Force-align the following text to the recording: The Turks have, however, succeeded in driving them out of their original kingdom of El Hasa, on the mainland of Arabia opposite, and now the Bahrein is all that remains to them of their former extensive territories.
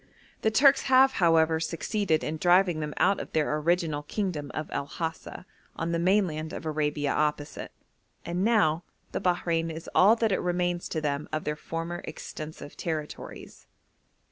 The 0.41 0.49
Turks 0.49 0.81
have, 0.89 1.11
however, 1.21 1.59
succeeded 1.59 2.23
in 2.23 2.37
driving 2.37 2.79
them 2.79 2.95
out 2.97 3.19
of 3.19 3.31
their 3.33 3.55
original 3.57 4.01
kingdom 4.01 4.49
of 4.55 4.67
El 4.71 4.87
Hasa, 4.87 5.45
on 5.75 5.91
the 5.91 5.99
mainland 5.99 6.53
of 6.53 6.65
Arabia 6.65 7.11
opposite, 7.13 7.71
and 8.25 8.43
now 8.43 8.83
the 9.11 9.21
Bahrein 9.21 9.69
is 9.69 9.87
all 9.93 10.15
that 10.15 10.35
remains 10.41 10.89
to 10.89 11.01
them 11.01 11.29
of 11.31 11.43
their 11.43 11.55
former 11.55 12.01
extensive 12.05 12.75
territories. 12.75 13.67